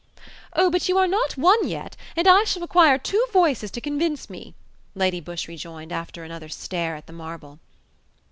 "Oh, 0.53 0.71
but 0.71 0.89
you 0.89 0.97
are 0.97 1.05
not 1.05 1.33
one 1.37 1.67
yet, 1.67 1.95
and 2.15 2.27
I 2.27 2.43
shall 2.43 2.63
require 2.63 2.97
two 2.97 3.23
voices 3.31 3.69
to 3.69 3.79
convince 3.81 4.31
me," 4.31 4.55
Lady 4.95 5.19
Busshe 5.21 5.47
rejoined, 5.47 5.91
after 5.91 6.23
another 6.23 6.49
stare 6.49 6.95
at 6.95 7.05
the 7.05 7.13
marble. 7.13 7.59